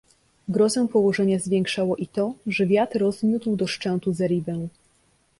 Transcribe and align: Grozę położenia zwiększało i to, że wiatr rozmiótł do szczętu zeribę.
Grozę 0.49 0.87
położenia 0.87 1.39
zwiększało 1.39 1.95
i 1.95 2.07
to, 2.07 2.33
że 2.47 2.65
wiatr 2.65 2.99
rozmiótł 2.99 3.55
do 3.55 3.67
szczętu 3.67 4.13
zeribę. 4.13 4.67